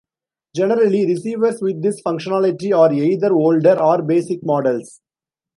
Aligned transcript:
Generally, 0.55 1.05
receivers 1.05 1.61
with 1.61 1.83
this 1.83 2.01
functionality 2.01 2.75
are 2.75 2.91
either 2.91 3.31
older 3.33 3.79
or 3.79 4.01
basic 4.01 4.39
models. 4.43 4.99